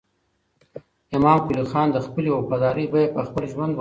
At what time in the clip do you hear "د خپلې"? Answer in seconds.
1.91-2.29